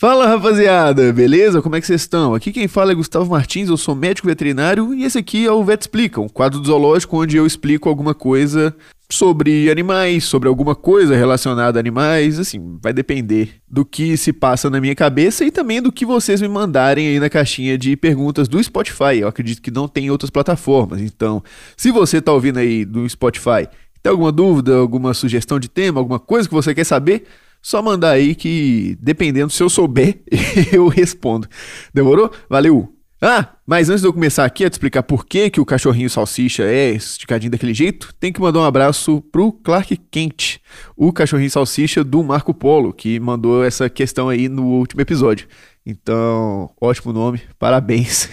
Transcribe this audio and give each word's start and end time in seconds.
Fala 0.00 0.26
rapaziada, 0.26 1.12
beleza? 1.12 1.60
Como 1.60 1.76
é 1.76 1.80
que 1.80 1.86
vocês 1.86 2.00
estão? 2.00 2.34
Aqui 2.34 2.52
quem 2.52 2.66
fala 2.66 2.90
é 2.90 2.94
Gustavo 2.94 3.32
Martins, 3.32 3.68
eu 3.68 3.76
sou 3.76 3.94
médico 3.94 4.28
veterinário 4.28 4.94
e 4.94 5.04
esse 5.04 5.18
aqui 5.18 5.44
é 5.44 5.52
o 5.52 5.62
Vet 5.62 5.82
Explica, 5.82 6.22
um 6.22 6.26
quadro 6.26 6.58
do 6.58 6.66
zoológico 6.66 7.20
onde 7.20 7.36
eu 7.36 7.44
explico 7.44 7.86
alguma 7.86 8.14
coisa 8.14 8.74
sobre 9.10 9.70
animais, 9.70 10.24
sobre 10.24 10.48
alguma 10.48 10.74
coisa 10.74 11.14
relacionada 11.14 11.78
a 11.78 11.80
animais, 11.80 12.38
assim, 12.38 12.78
vai 12.82 12.94
depender 12.94 13.56
do 13.68 13.84
que 13.84 14.16
se 14.16 14.32
passa 14.32 14.70
na 14.70 14.80
minha 14.80 14.94
cabeça 14.94 15.44
e 15.44 15.50
também 15.50 15.82
do 15.82 15.92
que 15.92 16.06
vocês 16.06 16.40
me 16.40 16.48
mandarem 16.48 17.06
aí 17.06 17.20
na 17.20 17.28
caixinha 17.28 17.76
de 17.76 17.94
perguntas 17.94 18.48
do 18.48 18.64
Spotify. 18.64 19.18
Eu 19.18 19.28
acredito 19.28 19.60
que 19.60 19.70
não 19.70 19.86
tem 19.86 20.10
outras 20.10 20.30
plataformas, 20.30 21.02
então, 21.02 21.44
se 21.76 21.90
você 21.90 22.22
tá 22.22 22.32
ouvindo 22.32 22.58
aí 22.58 22.86
do 22.86 23.06
Spotify, 23.06 23.68
tem 24.02 24.10
alguma 24.10 24.32
dúvida, 24.32 24.76
alguma 24.76 25.12
sugestão 25.12 25.60
de 25.60 25.68
tema, 25.68 26.00
alguma 26.00 26.18
coisa 26.18 26.48
que 26.48 26.54
você 26.54 26.74
quer 26.74 26.84
saber, 26.84 27.26
só 27.62 27.82
mandar 27.82 28.10
aí 28.10 28.34
que, 28.34 28.96
dependendo 29.00 29.52
se 29.52 29.62
eu 29.62 29.68
souber, 29.68 30.22
eu 30.72 30.88
respondo. 30.88 31.48
Demorou? 31.92 32.30
Valeu! 32.48 32.94
Ah, 33.22 33.54
mas 33.66 33.90
antes 33.90 34.00
de 34.00 34.08
eu 34.08 34.14
começar 34.14 34.46
aqui 34.46 34.64
a 34.64 34.70
te 34.70 34.72
explicar 34.72 35.02
por 35.02 35.26
que, 35.26 35.50
que 35.50 35.60
o 35.60 35.66
cachorrinho 35.66 36.08
salsicha 36.08 36.62
é 36.62 36.92
esticadinho 36.92 37.50
daquele 37.50 37.74
jeito, 37.74 38.14
tem 38.18 38.32
que 38.32 38.40
mandar 38.40 38.60
um 38.60 38.64
abraço 38.64 39.20
pro 39.30 39.52
Clark 39.52 39.94
Kent, 40.10 40.56
o 40.96 41.12
cachorrinho 41.12 41.50
salsicha 41.50 42.02
do 42.02 42.22
Marco 42.22 42.54
Polo, 42.54 42.94
que 42.94 43.20
mandou 43.20 43.62
essa 43.62 43.90
questão 43.90 44.30
aí 44.30 44.48
no 44.48 44.64
último 44.64 45.02
episódio. 45.02 45.46
Então, 45.84 46.70
ótimo 46.80 47.12
nome, 47.12 47.42
parabéns. 47.58 48.26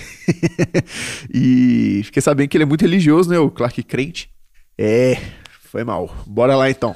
e 1.33 2.01
fiquei 2.05 2.21
sabendo 2.21 2.47
que 2.47 2.55
ele 2.55 2.63
é 2.63 2.67
muito 2.67 2.81
religioso, 2.83 3.29
né, 3.29 3.37
o 3.37 3.51
Clark 3.51 3.83
Kent. 3.83 4.27
É, 4.77 5.17
foi 5.69 5.83
mal. 5.83 6.15
Bora 6.25 6.55
lá 6.55 6.69
então. 6.69 6.95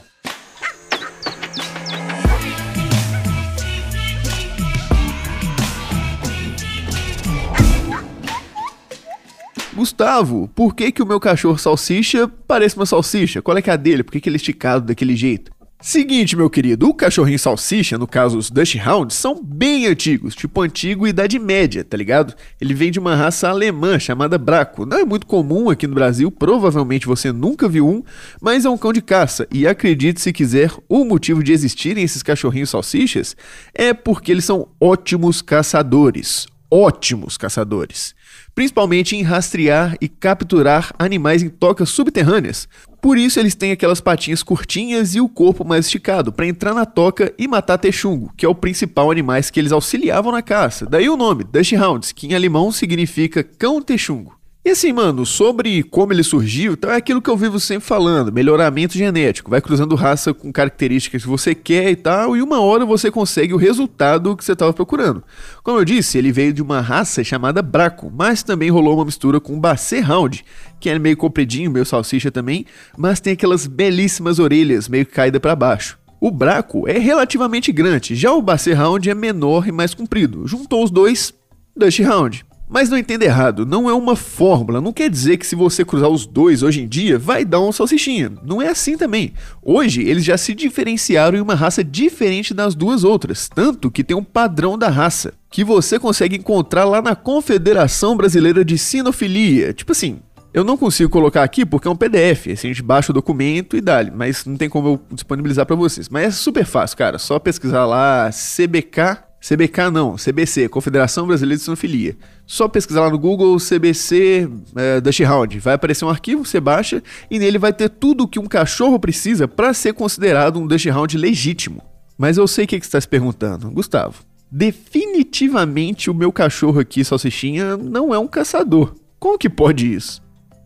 Gustavo, 9.82 10.48
por 10.54 10.76
que, 10.76 10.92
que 10.92 11.02
o 11.02 11.08
meu 11.08 11.20
cachorro 11.20 11.58
salsicha 11.58 12.28
parece 12.48 12.76
uma 12.76 12.86
salsicha? 12.86 13.42
Qual 13.42 13.58
é 13.58 13.64
que 13.64 13.70
é 13.72 13.74
a 13.74 13.76
dele? 13.76 14.04
Por 14.04 14.12
que, 14.12 14.22
que 14.22 14.30
ele 14.30 14.36
é 14.36 14.38
esticado 14.38 14.86
daquele 14.86 15.16
jeito? 15.16 15.52
Seguinte, 15.82 16.38
meu 16.38 16.52
querido, 16.52 16.88
o 16.88 16.94
cachorrinho 16.94 17.40
salsicha, 17.40 17.98
no 17.98 18.06
caso 18.06 18.38
os 18.38 18.52
Dutch 18.52 18.76
Hounds, 18.76 19.18
são 19.18 19.44
bem 19.44 19.88
antigos, 19.88 20.36
tipo 20.36 20.62
antigo 20.62 21.08
e 21.08 21.10
idade 21.10 21.40
média, 21.40 21.84
tá 21.84 21.98
ligado? 21.98 22.36
Ele 22.62 22.76
vem 22.76 22.92
de 22.92 23.00
uma 23.00 23.16
raça 23.16 23.50
alemã 23.50 23.98
chamada 23.98 24.38
Braco. 24.38 24.86
Não 24.86 25.00
é 25.00 25.04
muito 25.04 25.26
comum 25.26 25.72
aqui 25.72 25.88
no 25.88 25.96
Brasil, 25.96 26.30
provavelmente 26.30 27.08
você 27.08 27.32
nunca 27.32 27.68
viu 27.68 27.88
um, 27.90 28.04
mas 28.40 28.66
é 28.66 28.70
um 28.70 28.78
cão 28.78 28.94
de 28.94 29.02
caça. 29.02 29.48
E 29.52 29.66
acredite 29.66 30.22
se 30.22 30.32
quiser, 30.32 30.72
o 30.88 31.04
motivo 31.04 31.44
de 31.44 31.54
existirem 31.54 32.04
esses 32.04 32.22
cachorrinhos 32.22 32.70
salsichas 32.70 33.36
é 33.74 33.96
porque 33.96 34.32
eles 34.32 34.46
são 34.46 34.68
ótimos 34.80 35.42
caçadores. 35.42 36.46
Ótimos 36.72 37.38
caçadores 37.38 38.16
principalmente 38.54 39.16
em 39.16 39.22
rastrear 39.22 39.96
e 40.02 40.08
capturar 40.08 40.94
animais 41.00 41.42
em 41.42 41.50
tocas 41.50 41.90
subterrâneas. 41.90 42.68
Por 43.02 43.18
isso 43.18 43.40
eles 43.40 43.56
têm 43.56 43.72
aquelas 43.72 44.02
patinhas 44.02 44.44
curtinhas 44.44 45.16
e 45.16 45.22
o 45.22 45.30
corpo 45.30 45.66
mais 45.66 45.86
esticado 45.86 46.32
para 46.32 46.46
entrar 46.46 46.74
na 46.74 46.86
toca 46.86 47.34
e 47.38 47.48
matar 47.48 47.78
texungo, 47.78 48.32
que 48.38 48.46
é 48.46 48.50
o 48.50 48.56
principal 48.56 49.10
animais 49.10 49.50
que 49.50 49.60
eles 49.60 49.72
auxiliavam 49.72 50.32
na 50.32 50.42
caça. 50.42 50.86
Daí 50.86 51.10
o 51.10 51.18
nome, 51.18 51.44
Dutch 51.44 51.74
Hounds, 51.74 52.12
que 52.12 52.28
em 52.28 52.36
alemão 52.36 52.72
significa 52.72 53.44
cão 53.44 53.82
texungo. 53.82 54.41
E 54.64 54.70
assim, 54.70 54.94
mano, 54.94 55.26
sobre 55.26 55.82
como 55.82 56.14
ele 56.14 56.22
surgiu, 56.22 56.74
então 56.74 56.92
é 56.92 56.96
aquilo 56.96 57.20
que 57.20 57.32
eu 57.32 57.36
vivo 57.36 57.60
sempre 57.60 57.88
falando: 57.88 58.32
melhoramento 58.32 58.96
genético. 58.96 59.50
Vai 59.50 59.60
cruzando 59.60 59.96
raça 59.96 60.36
com 60.36 60.54
características 60.54 61.24
que 61.24 61.28
você 61.28 61.56
quer 61.56 61.90
e 61.90 61.96
tal, 61.96 62.38
e 62.38 62.44
uma 62.44 62.62
hora 62.62 62.86
você 62.86 63.10
consegue 63.10 63.56
o 63.56 63.58
resultado 63.58 64.38
que 64.38 64.46
você 64.46 64.52
estava 64.52 64.72
procurando. 64.72 65.24
Como 65.64 65.80
eu 65.80 65.86
disse, 65.86 66.20
ele 66.20 66.32
veio 66.32 66.54
de 66.54 66.62
uma 66.62 66.80
raça 66.80 67.24
chamada 67.24 67.64
Braco, 67.64 68.14
mas 68.16 68.44
também 68.44 68.70
rolou 68.70 68.98
uma 68.98 69.06
mistura 69.06 69.40
com 69.40 69.60
Basset 69.60 70.08
Hound, 70.08 70.46
que 70.80 70.92
é 70.92 71.00
meio 71.00 71.18
compridinho, 71.18 71.72
meio 71.72 71.86
salsicha 71.86 72.30
também, 72.30 72.68
mas 72.96 73.20
tem 73.20 73.34
aquelas 73.34 73.66
belíssimas 73.66 74.38
orelhas 74.38 74.88
meio 74.88 75.08
caída 75.08 75.40
para 75.40 75.56
baixo. 75.56 75.98
O 76.20 76.30
Braco 76.30 76.88
é 76.88 77.00
relativamente 77.00 77.72
grande, 77.72 78.14
já 78.14 78.32
o 78.32 78.44
Basset 78.44 78.78
Hound 78.80 79.10
é 79.10 79.16
menor 79.16 79.68
e 79.68 79.72
mais 79.72 79.96
comprido. 79.96 80.48
Juntou 80.48 80.84
os 80.84 80.92
dois, 80.92 81.34
Dutch 81.76 82.02
Hound. 82.02 82.46
Mas 82.74 82.90
não 82.90 82.98
entenda 82.98 83.26
errado, 83.26 83.66
não 83.66 83.90
é 83.90 83.94
uma 83.94 84.16
fórmula, 84.16 84.80
não 84.80 84.94
quer 84.94 85.10
dizer 85.10 85.36
que 85.36 85.46
se 85.46 85.58
você 85.58 85.84
cruzar 85.84 86.08
os 86.08 86.26
dois 86.26 86.64
hoje 86.64 86.82
em 86.82 86.88
dia 86.88 87.20
vai 87.20 87.44
dar 87.44 87.60
um 87.60 87.70
salsichinha. 87.70 88.32
Não 88.46 88.62
é 88.62 88.70
assim 88.70 88.96
também. 88.96 89.34
Hoje 89.62 90.02
eles 90.02 90.24
já 90.24 90.38
se 90.38 90.56
diferenciaram 90.56 91.38
em 91.38 91.42
uma 91.42 91.54
raça 91.54 91.84
diferente 91.84 92.54
das 92.54 92.74
duas 92.74 93.04
outras, 93.04 93.50
tanto 93.54 93.92
que 93.92 94.06
tem 94.06 94.16
um 94.16 94.24
padrão 94.24 94.78
da 94.78 94.88
raça, 94.88 95.34
que 95.50 95.66
você 95.66 96.00
consegue 96.00 96.38
encontrar 96.38 96.86
lá 96.86 97.02
na 97.02 97.14
Confederação 97.14 98.16
Brasileira 98.16 98.64
de 98.64 98.78
Sinofilia. 98.78 99.74
Tipo 99.74 99.92
assim, 99.92 100.22
eu 100.54 100.64
não 100.64 100.78
consigo 100.78 101.10
colocar 101.10 101.44
aqui 101.44 101.66
porque 101.66 101.90
é 101.90 101.92
um 101.92 101.96
PDF, 101.98 102.48
assim, 102.54 102.70
a 102.70 102.72
gente 102.72 102.82
baixa 102.82 103.12
o 103.12 103.14
documento 103.14 103.76
e 103.76 103.82
dá 103.82 104.02
mas 104.16 104.46
não 104.46 104.56
tem 104.56 104.70
como 104.70 104.88
eu 104.88 105.02
disponibilizar 105.12 105.66
para 105.66 105.76
vocês. 105.76 106.08
Mas 106.08 106.24
é 106.26 106.32
super 106.32 106.66
fácil, 106.66 106.98
cara, 106.98 107.20
só 107.20 107.38
pesquisar 107.38 107.86
lá 107.86 108.30
CBK 108.30 109.31
CBK 109.42 109.90
não, 109.92 110.16
CBC, 110.16 110.70
Confederação 110.70 111.26
Brasileira 111.26 111.58
de 111.58 111.64
Sinofilia. 111.64 112.16
Só 112.46 112.68
pesquisar 112.68 113.02
lá 113.02 113.10
no 113.10 113.18
Google 113.18 113.58
CBC 113.58 114.48
é, 114.76 115.02
Dutch 115.02 115.22
Hound. 115.22 115.60
Vai 115.60 115.74
aparecer 115.74 116.06
um 116.06 116.10
arquivo, 116.10 116.46
você 116.46 116.60
baixa 116.60 117.02
e 117.30 117.40
nele 117.40 117.58
vai 117.58 117.74
ter 117.74 117.90
tudo 117.90 118.26
o 118.26 118.28
que 118.28 118.38
um 118.38 118.46
cachorro 118.46 119.00
precisa 119.00 119.48
para 119.48 119.74
ser 119.74 119.94
considerado 119.94 120.60
um 120.60 120.68
Dutch 120.68 120.86
Hound 120.86 121.18
legítimo. 121.18 121.82
Mas 122.18 122.38
eu 122.38 122.48
sei 122.48 122.66
o 122.66 122.68
que, 122.68 122.80
que 122.80 122.86
você 122.86 122.90
está 122.90 123.02
se 123.02 123.08
perguntando, 123.08 123.72
Gustavo. 123.72 124.24
Definitivamente 124.52 126.12
o 126.12 126.14
meu 126.14 126.32
cachorro 126.32 126.80
aqui, 126.80 127.04
Salsichinha, 127.04 127.76
não 127.78 128.14
é 128.14 128.20
um 128.20 128.28
caçador. 128.28 128.94
Como 129.18 129.40
que 129.40 129.50
pode 129.50 129.92
isso? 129.92 130.22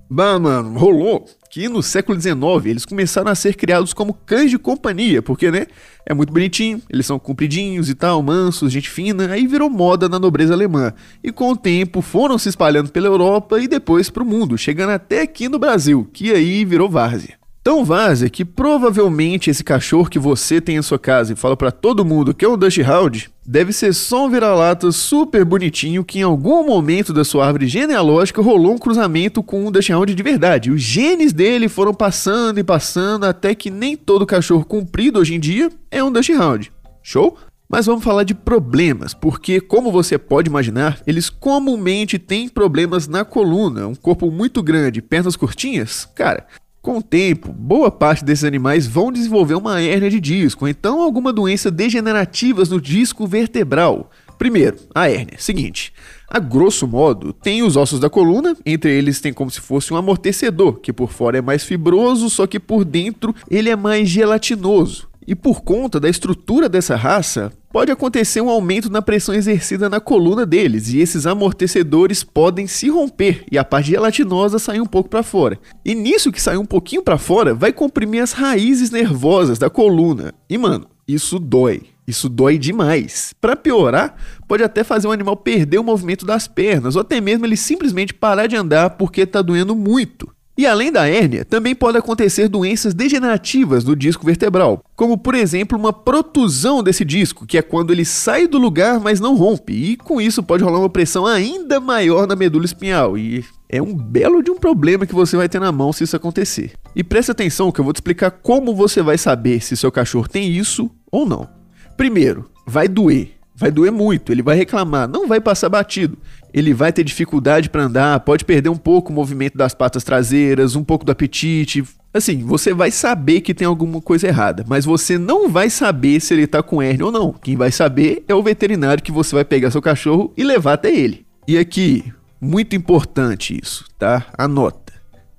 Bah, 0.10 0.38
mano, 0.38 0.78
rolou 0.78 1.26
que 1.50 1.70
no 1.70 1.82
século 1.82 2.20
XIX 2.20 2.36
eles 2.66 2.86
começaram 2.86 3.32
a 3.32 3.36
ser 3.36 3.56
criados 3.56 3.94
como 3.94 4.14
cães 4.14 4.52
de 4.52 4.60
companhia, 4.60 5.22
porque, 5.22 5.50
né, 5.50 5.68
é 6.06 6.14
muito 6.14 6.34
bonitinho, 6.34 6.82
eles 6.90 7.06
são 7.06 7.18
compridinhos 7.18 7.90
e 7.90 7.96
tal, 7.96 8.22
mansos, 8.22 8.72
gente 8.72 8.90
fina, 8.90 9.32
aí 9.32 9.48
virou 9.48 9.70
moda 9.70 10.10
na 10.10 10.20
nobreza 10.20 10.54
alemã. 10.54 10.94
E 11.24 11.32
com 11.32 11.52
o 11.52 11.58
tempo 11.58 12.02
foram 12.02 12.38
se 12.38 12.50
espalhando 12.50 12.92
pela 12.92 13.08
Europa 13.08 13.60
e 13.60 13.68
depois 13.68 14.10
para 14.10 14.22
o 14.22 14.26
mundo, 14.26 14.58
chegando 14.58 14.90
até 14.90 15.22
aqui 15.22 15.48
no 15.48 15.58
Brasil, 15.58 16.08
que 16.12 16.32
aí 16.34 16.66
virou 16.66 16.90
várzea. 16.90 17.45
Tão 17.66 17.84
vaza 17.84 18.30
que 18.30 18.46
provavelmente 18.46 19.50
esse 19.50 19.64
cachorro 19.64 20.08
que 20.08 20.20
você 20.20 20.62
tem 20.62 20.76
em 20.76 20.84
sua 20.84 21.00
casa 21.00 21.34
e 21.34 21.36
fala 21.36 21.58
para 21.58 21.72
todo 21.72 22.06
mundo 22.06 22.32
que 22.32 22.46
é 22.46 22.48
um 22.48 22.56
Dutch 22.56 22.78
Hound 22.78 23.28
deve 23.44 23.74
ser 23.74 23.92
só 23.92 24.28
um 24.28 24.30
vira-lata 24.30 24.92
super 24.92 25.44
bonitinho 25.44 26.06
que 26.06 26.20
em 26.20 26.22
algum 26.22 26.64
momento 26.64 27.12
da 27.12 27.24
sua 27.24 27.48
árvore 27.48 27.66
genealógica 27.66 28.40
rolou 28.40 28.76
um 28.76 28.78
cruzamento 28.78 29.42
com 29.42 29.66
um 29.66 29.72
Dutch 29.72 29.90
Hound 29.90 30.14
de 30.14 30.22
verdade. 30.22 30.70
Os 30.70 30.80
genes 30.80 31.34
dele 31.34 31.68
foram 31.68 31.92
passando 31.92 32.60
e 32.60 32.64
passando 32.64 33.24
até 33.24 33.56
que 33.56 33.72
nem 33.72 33.98
todo 33.98 34.28
cachorro 34.28 34.64
comprido 34.64 35.18
hoje 35.18 35.34
em 35.34 35.40
dia 35.40 35.72
é 35.90 36.04
um 36.04 36.12
Dutch 36.12 36.30
Hound. 36.30 36.72
Show? 37.02 37.36
Mas 37.68 37.88
vamos 37.88 38.04
falar 38.04 38.24
de 38.24 38.36
problemas, 38.36 39.16
porque, 39.16 39.60
como 39.60 39.92
você 39.92 40.20
pode 40.20 40.48
imaginar, 40.48 41.02
eles 41.08 41.32
comumente 41.32 42.20
têm 42.20 42.48
problemas 42.48 43.08
na 43.08 43.26
coluna. 43.26 43.88
Um 43.88 43.96
corpo 43.96 44.30
muito 44.30 44.62
grande, 44.62 45.02
pernas 45.02 45.36
curtinhas? 45.36 46.08
Cara, 46.14 46.46
com 46.86 47.00
o 47.00 47.02
tempo, 47.02 47.52
boa 47.52 47.90
parte 47.90 48.24
desses 48.24 48.44
animais 48.44 48.86
vão 48.86 49.12
desenvolver 49.12 49.56
uma 49.56 49.82
hérnia 49.82 50.08
de 50.08 50.20
disco, 50.20 50.68
então 50.68 51.02
alguma 51.02 51.34
doença 51.34 51.72
degenerativa 51.72 52.64
no 52.66 52.80
disco 52.80 53.26
vertebral. 53.26 54.12
Primeiro, 54.38 54.78
a 54.94 55.10
hérnia. 55.10 55.40
Seguinte, 55.40 55.92
a 56.30 56.38
grosso 56.38 56.88
modo, 56.88 57.34
tem 57.34 57.64
os 57.64 57.76
ossos 57.76 58.00
da 58.00 58.08
coluna, 58.08 58.56
entre 58.64 58.92
eles 58.92 59.20
tem 59.20 59.34
como 59.34 59.50
se 59.50 59.62
fosse 59.62 59.92
um 59.92 59.98
amortecedor, 59.98 60.74
que 60.74 60.94
por 60.94 61.12
fora 61.12 61.40
é 61.40 61.42
mais 61.42 61.64
fibroso, 61.64 62.30
só 62.30 62.46
que 62.46 62.60
por 62.60 62.86
dentro 62.86 63.34
ele 63.50 63.72
é 63.72 63.76
mais 63.76 64.08
gelatinoso. 64.08 65.08
E 65.28 65.34
por 65.34 65.62
conta 65.62 66.00
da 66.00 66.08
estrutura 66.08 66.70
dessa 66.70 66.96
raça, 66.96 67.52
pode 67.72 67.92
acontecer 67.92 68.42
um 68.42 68.50
aumento 68.50 68.92
na 68.92 69.02
pressão 69.02 69.34
exercida 69.34 69.90
na 69.90 70.00
coluna 70.00 70.46
deles, 70.46 70.90
e 70.90 71.00
esses 71.00 71.26
amortecedores 71.26 72.24
podem 72.24 72.68
se 72.68 72.90
romper 72.90 73.44
e 73.52 73.58
a 73.58 73.64
parte 73.64 73.90
gelatinosa 73.90 74.60
sair 74.60 74.82
um 74.82 74.86
pouco 74.86 75.10
para 75.10 75.24
fora. 75.24 75.60
E 75.84 75.96
nisso 75.96 76.32
que 76.32 76.42
sai 76.42 76.58
um 76.58 76.66
pouquinho 76.66 77.02
para 77.02 77.18
fora, 77.18 77.54
vai 77.54 77.74
comprimir 77.74 78.22
as 78.22 78.34
raízes 78.34 78.92
nervosas 78.92 79.58
da 79.58 79.70
coluna. 79.70 80.34
E 80.50 80.58
mano, 80.58 80.88
isso 81.08 81.40
dói. 81.40 81.84
Isso 82.08 82.30
dói 82.30 82.58
demais. 82.58 83.34
Para 83.42 83.56
piorar, 83.56 84.16
pode 84.48 84.64
até 84.64 84.84
fazer 84.84 85.08
o 85.08 85.12
animal 85.12 85.36
perder 85.36 85.80
o 85.80 85.84
movimento 85.84 86.26
das 86.26 86.48
pernas, 86.48 86.96
ou 86.96 87.02
até 87.02 87.20
mesmo 87.20 87.46
ele 87.46 87.58
simplesmente 87.58 88.14
parar 88.14 88.46
de 88.46 88.56
andar 88.56 88.92
porque 88.92 89.26
tá 89.26 89.42
doendo 89.42 89.76
muito. 89.76 90.35
E 90.58 90.66
além 90.66 90.90
da 90.90 91.06
hérnia, 91.06 91.44
também 91.44 91.76
pode 91.76 91.98
acontecer 91.98 92.48
doenças 92.48 92.94
degenerativas 92.94 93.84
do 93.84 93.94
disco 93.94 94.26
vertebral, 94.26 94.82
como 94.96 95.18
por 95.18 95.36
exemplo 95.36 95.78
uma 95.78 95.92
protusão 95.92 96.82
desse 96.82 97.04
disco, 97.04 97.46
que 97.46 97.58
é 97.58 97.62
quando 97.62 97.92
ele 97.92 98.06
sai 98.06 98.48
do 98.48 98.58
lugar, 98.58 99.00
mas 99.02 99.20
não 99.20 99.36
rompe, 99.36 99.74
e 99.74 99.98
com 99.98 100.22
isso 100.22 100.42
pode 100.42 100.64
rolar 100.64 100.80
uma 100.80 100.90
pressão 100.90 101.26
ainda 101.26 101.82
maior 101.82 102.26
na 102.26 102.38
medula 102.38 102.64
espinhal, 102.64 103.18
e 103.18 103.44
é 103.68 103.82
um 103.82 103.94
belo 103.94 104.42
de 104.42 104.50
um 104.50 104.58
problema 104.58 105.06
que 105.06 105.14
você 105.14 105.36
vai 105.36 105.50
ter 105.50 105.60
na 105.60 105.74
mão 105.74 105.92
se 105.92 106.06
isso 106.06 106.16
acontecer. 106.16 106.72
E 106.96 107.04
preste 107.04 107.32
atenção 107.32 107.70
que 107.70 107.82
eu 107.82 107.84
vou 107.84 107.92
te 107.92 107.98
explicar 107.98 108.32
como 108.32 108.74
você 108.74 109.02
vai 109.02 109.18
saber 109.18 109.62
se 109.62 109.76
seu 109.76 109.92
cachorro 109.92 110.30
tem 110.30 110.50
isso 110.50 110.90
ou 111.12 111.26
não. 111.26 111.50
Primeiro, 111.98 112.50
vai 112.66 112.88
doer. 112.88 113.32
Vai 113.58 113.72
doer 113.72 113.92
muito, 113.92 114.32
ele 114.32 114.44
vai 114.44 114.58
reclamar, 114.58 115.08
não 115.08 115.28
vai 115.28 115.40
passar 115.40 115.70
batido. 115.70 116.18
Ele 116.54 116.74
vai 116.74 116.92
ter 116.92 117.04
dificuldade 117.04 117.70
para 117.70 117.84
andar, 117.84 118.20
pode 118.20 118.44
perder 118.44 118.70
um 118.70 118.78
pouco 118.78 119.12
o 119.12 119.16
movimento 119.16 119.58
das 119.58 119.74
patas 119.74 120.04
traseiras, 120.04 120.76
um 120.76 120.84
pouco 120.84 121.06
do 121.06 121.12
apetite. 121.12 121.84
Assim, 122.14 122.44
você 122.44 122.74
vai 122.74 122.92
saber 122.92 123.42
que 123.42 123.54
tem 123.54 123.66
alguma 123.66 124.02
coisa 124.02 124.28
errada, 124.28 124.66
mas 124.68 124.86
você 124.86 125.18
não 125.18 125.50
vai 125.50 125.70
saber 125.70 126.20
se 126.20 126.34
ele 126.34 126.48
tá 126.48 126.62
com 126.62 126.82
hérnia 126.82 127.06
ou 127.06 127.12
não. 127.12 127.34
Quem 127.34 127.56
vai 127.56 127.72
saber 127.72 128.24
é 128.28 128.36
o 128.36 128.44
veterinário 128.44 129.04
que 129.04 129.12
você 129.12 129.36
vai 129.36 129.46
pegar 129.46 129.72
seu 129.72 129.82
cachorro 129.82 130.34
e 130.36 130.44
levar 130.44 130.74
até 130.74 130.94
ele. 130.94 131.26
E 131.48 131.58
aqui, 131.58 132.14
muito 132.40 132.76
importante 132.76 133.58
isso, 133.62 133.86
tá? 133.98 134.26
Anota. 134.38 134.94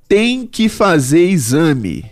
Tem 0.08 0.46
que 0.46 0.68
fazer 0.68 1.28
exame. 1.28 2.04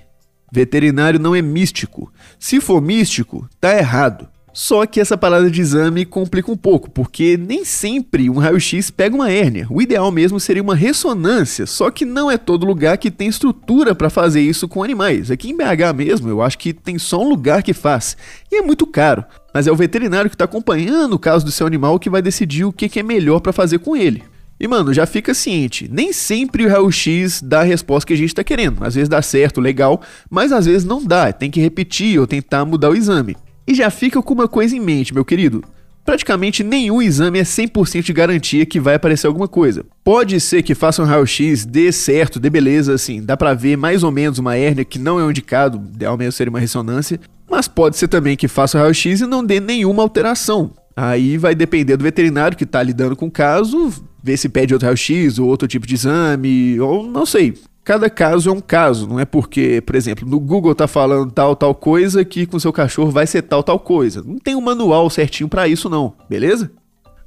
Veterinário 0.52 1.18
não 1.18 1.34
é 1.34 1.42
místico. 1.42 2.12
Se 2.38 2.60
for 2.60 2.80
místico, 2.80 3.48
tá 3.60 3.76
errado. 3.76 4.28
Só 4.56 4.86
que 4.86 5.00
essa 5.00 5.18
parada 5.18 5.50
de 5.50 5.60
exame 5.60 6.04
complica 6.04 6.48
um 6.48 6.56
pouco, 6.56 6.88
porque 6.88 7.36
nem 7.36 7.64
sempre 7.64 8.30
um 8.30 8.38
raio-x 8.38 8.88
pega 8.88 9.12
uma 9.12 9.28
hérnia. 9.28 9.66
O 9.68 9.82
ideal 9.82 10.12
mesmo 10.12 10.38
seria 10.38 10.62
uma 10.62 10.76
ressonância, 10.76 11.66
só 11.66 11.90
que 11.90 12.04
não 12.04 12.30
é 12.30 12.38
todo 12.38 12.64
lugar 12.64 12.96
que 12.96 13.10
tem 13.10 13.26
estrutura 13.26 13.96
para 13.96 14.08
fazer 14.08 14.42
isso 14.42 14.68
com 14.68 14.84
animais. 14.84 15.28
Aqui 15.28 15.50
em 15.50 15.56
BH 15.56 15.92
mesmo, 15.96 16.28
eu 16.28 16.40
acho 16.40 16.56
que 16.56 16.72
tem 16.72 17.00
só 17.00 17.20
um 17.20 17.28
lugar 17.28 17.64
que 17.64 17.72
faz, 17.72 18.16
e 18.48 18.54
é 18.54 18.62
muito 18.62 18.86
caro. 18.86 19.24
Mas 19.52 19.66
é 19.66 19.72
o 19.72 19.76
veterinário 19.76 20.30
que 20.30 20.36
está 20.36 20.44
acompanhando 20.44 21.14
o 21.14 21.18
caso 21.18 21.44
do 21.44 21.50
seu 21.50 21.66
animal 21.66 21.98
que 21.98 22.08
vai 22.08 22.22
decidir 22.22 22.64
o 22.64 22.72
que, 22.72 23.00
é 23.00 23.02
melhor 23.02 23.40
para 23.40 23.52
fazer 23.52 23.80
com 23.80 23.96
ele. 23.96 24.22
E 24.60 24.68
mano, 24.68 24.94
já 24.94 25.04
fica 25.04 25.34
ciente, 25.34 25.90
nem 25.92 26.12
sempre 26.12 26.64
o 26.64 26.68
raio-x 26.68 27.42
dá 27.42 27.62
a 27.62 27.64
resposta 27.64 28.06
que 28.06 28.12
a 28.12 28.16
gente 28.16 28.28
está 28.28 28.44
querendo. 28.44 28.84
Às 28.84 28.94
vezes 28.94 29.08
dá 29.08 29.20
certo, 29.20 29.60
legal, 29.60 30.00
mas 30.30 30.52
às 30.52 30.64
vezes 30.64 30.84
não 30.84 31.04
dá, 31.04 31.32
tem 31.32 31.50
que 31.50 31.60
repetir 31.60 32.20
ou 32.20 32.26
tentar 32.26 32.64
mudar 32.64 32.90
o 32.90 32.94
exame. 32.94 33.36
E 33.66 33.75
já 33.75 33.90
fica 33.90 34.22
com 34.22 34.34
uma 34.34 34.49
coisa 34.49 34.76
em 34.76 34.81
mente, 34.81 35.14
meu 35.14 35.25
querido. 35.25 35.64
Praticamente 36.05 36.62
nenhum 36.62 37.00
exame 37.00 37.38
é 37.38 37.43
100% 37.43 38.02
de 38.02 38.12
garantia 38.12 38.66
que 38.66 38.78
vai 38.78 38.94
aparecer 38.94 39.26
alguma 39.26 39.49
coisa. 39.49 39.87
Pode 40.05 40.38
ser 40.38 40.62
que 40.62 40.75
faça 40.75 41.02
um 41.02 41.06
raio-x, 41.06 41.64
dê 41.64 41.90
certo, 41.90 42.38
dê 42.38 42.50
beleza, 42.50 42.93
assim, 42.93 43.22
dá 43.22 43.38
pra 43.38 43.55
ver 43.55 43.76
mais 43.76 44.02
ou 44.02 44.11
menos 44.11 44.38
uma 44.38 44.55
hérnia 44.55 44.84
que 44.84 44.99
não 44.99 45.19
é 45.19 45.25
um 45.25 45.31
indicado, 45.31 45.82
ideal 45.94 46.19
mesmo 46.19 46.32
seria 46.32 46.50
uma 46.50 46.61
ressonância, 46.61 47.19
mas 47.50 47.66
pode 47.66 47.96
ser 47.96 48.08
também 48.08 48.37
que 48.37 48.46
faça 48.49 48.76
o 48.76 48.81
raio-x 48.82 49.22
e 49.22 49.26
não 49.26 49.43
dê 49.43 49.61
nenhuma 49.61 50.02
alteração. 50.02 50.72
Aí 50.94 51.38
vai 51.38 51.55
depender 51.55 51.96
do 51.96 52.05
veterinário 52.05 52.56
que 52.56 52.66
tá 52.66 52.82
lidando 52.82 53.16
com 53.16 53.26
o 53.26 53.31
caso, 53.31 53.90
ver 54.22 54.37
se 54.37 54.49
pede 54.50 54.75
outro 54.75 54.87
raio-x 54.87 55.38
ou 55.38 55.49
outro 55.49 55.66
tipo 55.66 55.87
de 55.87 55.94
exame, 55.94 56.78
ou 56.78 57.06
não 57.06 57.25
sei. 57.25 57.55
Cada 57.84 58.08
caso 58.08 58.48
é 58.48 58.52
um 58.52 58.62
caso, 58.62 59.06
não 59.06 59.20
é 59.20 59.26
porque, 59.26 59.82
por 59.84 59.94
exemplo, 59.94 60.26
no 60.26 60.40
Google 60.40 60.75
tá 60.75 60.88
falando 60.88 61.31
tal, 61.31 61.54
tal 61.54 61.75
coisa 61.75 62.25
que 62.25 62.46
com 62.46 62.58
seu 62.58 62.72
cachorro 62.72 63.10
vai 63.10 63.26
ser 63.26 63.42
tal, 63.42 63.62
tal 63.62 63.78
coisa. 63.78 64.22
Não 64.26 64.38
tem 64.38 64.56
um 64.56 64.60
manual 64.62 65.10
certinho 65.10 65.50
para 65.50 65.69
isso 65.69 65.90
não, 65.90 66.14
beleza? 66.28 66.72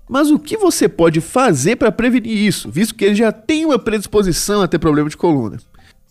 Mas 0.10 0.32
o 0.32 0.40
que 0.40 0.58
você 0.58 0.90
pode 0.90 1.22
fazer 1.22 1.76
para 1.76 1.92
prevenir 1.92 2.36
isso, 2.36 2.72
visto 2.72 2.96
que 2.96 3.06
ele 3.06 3.14
já 3.14 3.32
tem 3.32 3.66
uma 3.66 3.78
predisposição 3.78 4.64
a 4.64 4.68
ter 4.68 4.80
problema 4.80 5.10
de 5.10 5.16
coluna? 5.16 5.58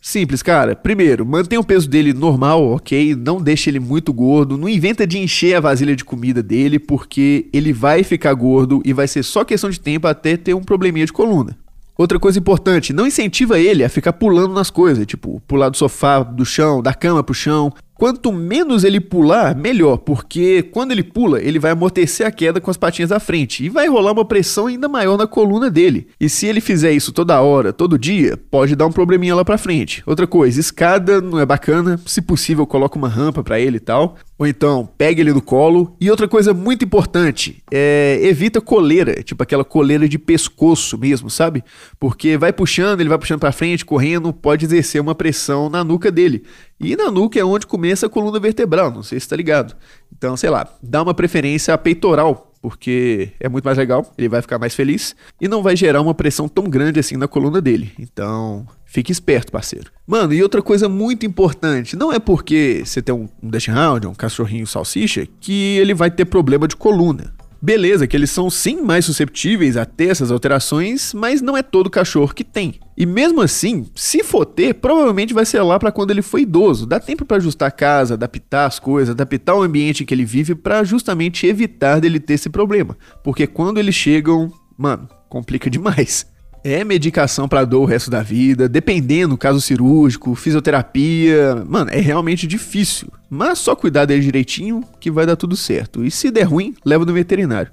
Simples, 0.00 0.40
cara. 0.40 0.76
Primeiro, 0.76 1.26
mantenha 1.26 1.60
o 1.60 1.64
peso 1.64 1.88
dele 1.88 2.12
normal, 2.12 2.64
ok? 2.64 3.16
Não 3.16 3.42
deixe 3.42 3.68
ele 3.68 3.80
muito 3.80 4.12
gordo. 4.12 4.56
Não 4.56 4.68
inventa 4.68 5.04
de 5.04 5.18
encher 5.18 5.56
a 5.56 5.60
vasilha 5.60 5.96
de 5.96 6.04
comida 6.04 6.40
dele, 6.40 6.78
porque 6.78 7.48
ele 7.52 7.72
vai 7.72 8.04
ficar 8.04 8.32
gordo 8.34 8.80
e 8.84 8.92
vai 8.92 9.08
ser 9.08 9.24
só 9.24 9.42
questão 9.42 9.68
de 9.68 9.80
tempo 9.80 10.06
até 10.06 10.36
ter 10.36 10.54
um 10.54 10.62
probleminha 10.62 11.06
de 11.06 11.12
coluna. 11.12 11.58
Outra 11.98 12.20
coisa 12.20 12.38
importante, 12.38 12.92
não 12.92 13.06
incentiva 13.06 13.58
ele 13.58 13.82
a 13.82 13.88
ficar 13.88 14.12
pulando 14.12 14.52
nas 14.52 14.70
coisas, 14.70 15.06
tipo, 15.06 15.40
pular 15.48 15.70
do 15.70 15.76
sofá, 15.78 16.22
do 16.22 16.44
chão, 16.44 16.82
da 16.82 16.92
cama 16.92 17.22
pro 17.22 17.34
chão. 17.34 17.72
Quanto 17.98 18.30
menos 18.30 18.84
ele 18.84 19.00
pular, 19.00 19.56
melhor, 19.56 19.96
porque 19.96 20.62
quando 20.62 20.92
ele 20.92 21.02
pula, 21.02 21.40
ele 21.40 21.58
vai 21.58 21.70
amortecer 21.70 22.26
a 22.26 22.30
queda 22.30 22.60
com 22.60 22.70
as 22.70 22.76
patinhas 22.76 23.08
da 23.08 23.18
frente 23.18 23.64
e 23.64 23.70
vai 23.70 23.88
rolar 23.88 24.12
uma 24.12 24.24
pressão 24.24 24.66
ainda 24.66 24.86
maior 24.86 25.16
na 25.16 25.26
coluna 25.26 25.70
dele. 25.70 26.06
E 26.20 26.28
se 26.28 26.46
ele 26.46 26.60
fizer 26.60 26.92
isso 26.92 27.10
toda 27.10 27.40
hora, 27.40 27.72
todo 27.72 27.98
dia, 27.98 28.36
pode 28.50 28.76
dar 28.76 28.86
um 28.86 28.92
probleminha 28.92 29.34
lá 29.34 29.44
pra 29.44 29.56
frente. 29.56 30.02
Outra 30.04 30.26
coisa, 30.26 30.60
escada 30.60 31.22
não 31.22 31.40
é 31.40 31.46
bacana, 31.46 31.98
se 32.04 32.20
possível 32.20 32.66
coloca 32.66 32.98
uma 32.98 33.08
rampa 33.08 33.42
para 33.42 33.58
ele 33.58 33.78
e 33.78 33.80
tal. 33.80 34.16
Ou 34.38 34.46
então, 34.46 34.86
pegue 34.98 35.22
ele 35.22 35.32
no 35.32 35.40
colo. 35.40 35.96
E 35.98 36.10
outra 36.10 36.28
coisa 36.28 36.52
muito 36.52 36.84
importante, 36.84 37.62
é 37.72 38.20
evita 38.22 38.60
coleira, 38.60 39.22
tipo 39.22 39.42
aquela 39.42 39.64
coleira 39.64 40.06
de 40.06 40.18
pescoço 40.18 40.98
mesmo, 40.98 41.30
sabe? 41.30 41.64
Porque 41.98 42.36
vai 42.36 42.52
puxando, 42.52 43.00
ele 43.00 43.08
vai 43.08 43.18
puxando 43.18 43.40
para 43.40 43.52
frente, 43.52 43.84
correndo, 43.84 44.34
pode 44.34 44.66
exercer 44.66 45.00
uma 45.00 45.14
pressão 45.14 45.70
na 45.70 45.82
nuca 45.82 46.10
dele. 46.10 46.44
E 46.78 46.94
na 46.94 47.10
nuca 47.10 47.38
é 47.38 47.44
onde 47.44 47.66
começa 47.66 48.06
a 48.06 48.08
coluna 48.08 48.38
vertebral, 48.38 48.90
não 48.90 49.02
sei 49.02 49.18
se 49.18 49.28
tá 49.28 49.34
ligado. 49.34 49.74
Então, 50.14 50.36
sei 50.36 50.50
lá, 50.50 50.68
dá 50.82 51.02
uma 51.02 51.14
preferência 51.14 51.72
à 51.72 51.78
peitoral, 51.78 52.52
porque 52.60 53.30
é 53.40 53.48
muito 53.48 53.64
mais 53.64 53.78
legal, 53.78 54.12
ele 54.18 54.28
vai 54.28 54.42
ficar 54.42 54.58
mais 54.58 54.74
feliz 54.74 55.16
e 55.40 55.48
não 55.48 55.62
vai 55.62 55.74
gerar 55.74 56.02
uma 56.02 56.14
pressão 56.14 56.48
tão 56.48 56.64
grande 56.64 57.00
assim 57.00 57.16
na 57.16 57.26
coluna 57.26 57.60
dele. 57.60 57.92
Então, 57.98 58.66
fique 58.84 59.10
esperto, 59.10 59.52
parceiro. 59.52 59.90
Mano, 60.06 60.34
e 60.34 60.42
outra 60.42 60.60
coisa 60.60 60.88
muito 60.88 61.24
importante, 61.24 61.96
não 61.96 62.12
é 62.12 62.18
porque 62.18 62.82
você 62.84 63.00
tem 63.00 63.14
um, 63.14 63.28
um 63.42 63.50
Hound, 63.74 64.06
um 64.06 64.14
cachorrinho 64.14 64.66
salsicha, 64.66 65.26
que 65.40 65.78
ele 65.78 65.94
vai 65.94 66.10
ter 66.10 66.26
problema 66.26 66.68
de 66.68 66.76
coluna. 66.76 67.34
Beleza, 67.60 68.06
que 68.06 68.16
eles 68.16 68.30
são 68.30 68.50
sim 68.50 68.82
mais 68.82 69.04
susceptíveis 69.04 69.76
a 69.76 69.84
ter 69.84 70.08
essas 70.08 70.30
alterações, 70.30 71.12
mas 71.14 71.40
não 71.40 71.56
é 71.56 71.62
todo 71.62 71.90
cachorro 71.90 72.34
que 72.34 72.44
tem. 72.44 72.74
E 72.96 73.04
mesmo 73.06 73.40
assim, 73.40 73.86
se 73.94 74.22
for 74.22 74.44
ter, 74.44 74.74
provavelmente 74.74 75.34
vai 75.34 75.44
ser 75.44 75.62
lá 75.62 75.78
para 75.78 75.92
quando 75.92 76.10
ele 76.10 76.22
for 76.22 76.38
idoso. 76.38 76.86
Dá 76.86 77.00
tempo 77.00 77.24
para 77.24 77.38
ajustar 77.38 77.68
a 77.68 77.72
casa, 77.72 78.14
adaptar 78.14 78.66
as 78.66 78.78
coisas, 78.78 79.12
adaptar 79.12 79.54
o 79.54 79.62
ambiente 79.62 80.02
em 80.02 80.06
que 80.06 80.14
ele 80.14 80.24
vive 80.24 80.54
para 80.54 80.84
justamente 80.84 81.46
evitar 81.46 82.00
dele 82.00 82.20
ter 82.20 82.34
esse 82.34 82.48
problema. 82.48 82.96
Porque 83.24 83.46
quando 83.46 83.78
eles 83.78 83.94
chegam, 83.94 84.52
mano, 84.76 85.08
complica 85.28 85.68
demais 85.70 86.26
é 86.66 86.82
medicação 86.82 87.48
para 87.48 87.64
dor 87.64 87.82
o 87.82 87.84
resto 87.84 88.10
da 88.10 88.22
vida, 88.22 88.68
dependendo, 88.68 89.38
caso 89.38 89.60
cirúrgico, 89.60 90.34
fisioterapia. 90.34 91.64
Mano, 91.66 91.90
é 91.90 92.00
realmente 92.00 92.44
difícil. 92.46 93.08
Mas 93.28 93.58
só 93.58 93.74
cuidar 93.74 94.04
dele 94.04 94.22
direitinho 94.22 94.84
que 95.00 95.10
vai 95.10 95.26
dar 95.26 95.36
tudo 95.36 95.56
certo. 95.56 96.04
E 96.04 96.10
se 96.10 96.30
der 96.30 96.44
ruim, 96.44 96.74
leva 96.84 97.04
no 97.04 97.12
veterinário. 97.12 97.72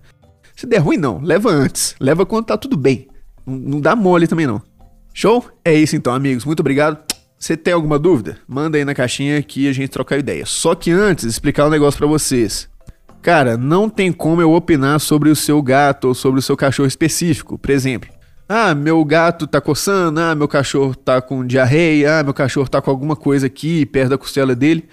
Se 0.56 0.66
der 0.66 0.80
ruim, 0.80 0.98
não, 0.98 1.20
leva 1.22 1.50
antes. 1.50 1.96
Leva 2.00 2.26
quando 2.26 2.46
tá 2.46 2.58
tudo 2.58 2.78
bem. 2.78 3.08
Não, 3.46 3.56
não 3.56 3.82
dá 3.82 3.96
mole 3.96 4.28
também, 4.28 4.48
não. 4.48 4.62
Show? 5.14 5.46
É 5.64 5.74
isso 5.74 5.96
então, 5.96 6.14
amigos. 6.14 6.46
Muito 6.46 6.62
obrigado. 6.62 6.98
Você 7.38 7.58
tem 7.58 7.74
alguma 7.74 8.00
dúvida? 8.00 8.38
Manda 8.48 8.78
aí 8.78 8.86
na 8.86 8.96
caixinha 8.96 9.42
que 9.44 9.68
a 9.68 9.74
gente 9.74 9.90
trocar 9.90 10.18
ideia. 10.18 10.46
Só 10.46 10.74
que 10.74 10.92
antes, 10.92 11.26
explicar 11.26 11.68
um 11.68 11.70
negócio 11.70 11.98
para 11.98 12.08
vocês. 12.08 12.70
Cara, 13.22 13.56
não 13.56 13.90
tem 13.90 14.12
como 14.12 14.42
eu 14.42 14.54
opinar 14.54 15.00
sobre 15.00 15.30
o 15.30 15.36
seu 15.36 15.62
gato 15.62 16.10
ou 16.10 16.14
sobre 16.14 16.40
o 16.40 16.42
seu 16.42 16.58
cachorro 16.58 16.88
específico. 16.88 17.58
Por 17.58 17.72
exemplo, 17.72 18.10
ah, 18.48 18.76
meu 18.76 19.04
gato 19.06 19.48
tá 19.48 19.62
coçando, 19.62 20.20
ah, 20.20 20.36
meu 20.36 20.48
cachorro 20.48 20.94
tá 20.94 21.22
com 21.22 21.46
diarreia, 21.46 22.20
ah, 22.20 22.24
meu 22.24 22.34
cachorro 22.34 22.68
tá 22.68 22.82
com 22.82 22.92
alguma 22.92 23.16
coisa 23.16 23.48
aqui 23.48 23.86
perto 23.86 24.10
da 24.10 24.18
costela 24.18 24.56
dele. 24.56 24.88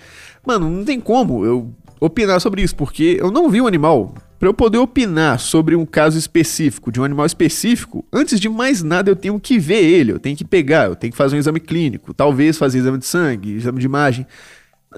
Mano, 0.46 0.70
não 0.70 0.84
tem 0.84 0.98
como 1.00 1.44
eu 1.44 1.72
opinar 2.00 2.40
sobre 2.40 2.62
isso, 2.62 2.74
porque 2.74 3.18
eu 3.20 3.30
não 3.30 3.50
vi 3.50 3.60
o 3.60 3.64
um 3.64 3.66
animal. 3.66 4.14
Para 4.38 4.48
eu 4.48 4.54
poder 4.54 4.78
opinar 4.78 5.38
sobre 5.38 5.76
um 5.76 5.84
caso 5.84 6.16
específico, 6.16 6.90
de 6.90 6.98
um 6.98 7.04
animal 7.04 7.26
específico, 7.26 8.06
antes 8.10 8.40
de 8.40 8.48
mais 8.48 8.82
nada 8.82 9.10
eu 9.10 9.16
tenho 9.16 9.38
que 9.38 9.58
ver 9.58 9.84
ele, 9.84 10.12
eu 10.12 10.18
tenho 10.18 10.34
que 10.34 10.44
pegar, 10.44 10.86
eu 10.86 10.96
tenho 10.96 11.10
que 11.10 11.16
fazer 11.16 11.36
um 11.36 11.38
exame 11.38 11.60
clínico, 11.60 12.14
talvez 12.14 12.56
fazer 12.56 12.78
exame 12.78 12.96
de 12.96 13.06
sangue, 13.06 13.52
exame 13.52 13.78
de 13.78 13.84
imagem. 13.84 14.26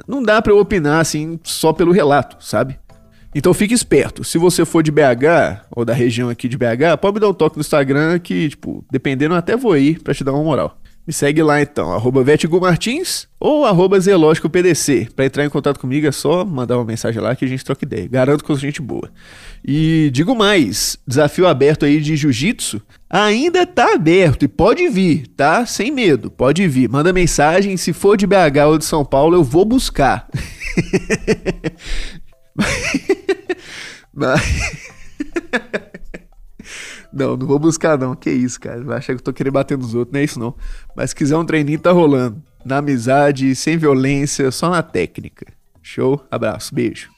Não 0.07 0.23
dá 0.23 0.41
para 0.41 0.53
eu 0.53 0.59
opinar 0.59 1.01
assim 1.01 1.41
só 1.43 1.73
pelo 1.73 1.91
relato, 1.91 2.37
sabe? 2.39 2.79
Então 3.35 3.53
fique 3.53 3.75
esperto. 3.75 4.23
Se 4.23 4.39
você 4.39 4.65
for 4.65 4.83
de 4.83 4.93
BH 4.93 5.65
ou 5.71 5.85
da 5.85 5.93
região 5.93 6.29
aqui 6.29 6.49
de 6.49 6.57
BH, 6.57 6.99
pode 7.01 7.15
me 7.15 7.21
dar 7.21 7.29
um 7.29 7.35
toque 7.35 7.57
no 7.57 7.63
Instagram 7.63 8.19
que, 8.21 8.51
tipo, 8.51 8.85
dependendo, 8.93 9.35
eu 9.35 9.39
até 9.39 9.57
vou 9.57 9.77
ir 9.77 10.01
pra 10.01 10.15
te 10.15 10.23
dar 10.23 10.33
uma 10.33 10.45
moral. 10.45 10.79
Me 11.05 11.13
segue 11.13 11.43
lá 11.43 11.61
então, 11.61 11.93
arroba 11.93 12.25
Martins 12.61 13.27
ou 13.41 13.65
arroba 13.65 13.99
ZelógicoPDC. 13.99 15.09
Pra 15.17 15.25
entrar 15.25 15.45
em 15.45 15.51
contato 15.51 15.81
comigo 15.81 16.07
é 16.07 16.13
só 16.13 16.45
mandar 16.45 16.77
uma 16.77 16.85
mensagem 16.85 17.21
lá 17.21 17.35
que 17.35 17.45
a 17.45 17.49
gente 17.49 17.65
troca 17.65 17.85
ideia. 17.85 18.07
Garanto 18.07 18.43
que 18.43 18.47
sou 18.47 18.57
gente 18.57 18.81
boa. 18.81 19.11
E 19.65 20.11
digo 20.13 20.33
mais, 20.35 20.97
desafio 21.07 21.49
aberto 21.49 21.85
aí 21.85 22.01
de 22.01 22.15
jiu-jitsu 22.17 22.81
ainda 23.11 23.67
tá 23.67 23.95
aberto 23.95 24.45
e 24.45 24.49
pode 24.49 24.89
vir, 24.89 25.27
tá? 25.37 25.67
Sem 25.67 25.91
medo, 25.91 26.31
pode 26.31 26.67
vir. 26.69 26.89
Manda 26.89 27.13
mensagem, 27.13 27.77
se 27.77 27.93
for 27.93 28.17
de 28.17 28.27
BH 28.27 28.67
ou 28.69 28.79
de 28.79 28.85
São 28.85 29.05
Paulo, 29.05 29.37
eu 29.37 29.45
vou 29.45 29.65
buscar. 29.65 30.29
Mas... 34.15 34.41
não, 37.13 37.37
não 37.37 37.47
vou 37.47 37.59
buscar 37.59 37.99
não. 37.99 38.15
Que 38.15 38.31
isso, 38.31 38.61
cara. 38.61 38.83
Vai 38.83 38.99
achar 38.99 39.15
que 39.15 39.21
eu 39.21 39.25
tô 39.25 39.33
querendo 39.33 39.53
bater 39.53 39.77
nos 39.77 39.95
outros. 39.95 40.13
Não 40.13 40.21
é 40.21 40.25
isso 40.25 40.39
não. 40.39 40.55
Mas 40.97 41.11
se 41.11 41.17
quiser 41.17 41.37
um 41.37 41.45
treininho, 41.45 41.79
tá 41.79 41.93
rolando. 41.93 42.43
Na 42.65 42.79
amizade, 42.79 43.55
sem 43.55 43.77
violência, 43.77 44.51
só 44.51 44.71
na 44.71 44.83
técnica. 44.83 45.47
Show? 45.83 46.25
Abraço, 46.31 46.75
beijo. 46.75 47.11